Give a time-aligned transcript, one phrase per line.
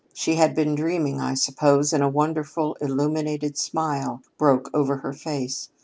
[0.15, 5.69] She had been dreaming, I suppose, and a wonderful illuminated smile broke over her face.